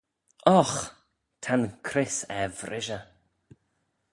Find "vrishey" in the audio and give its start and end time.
2.59-3.05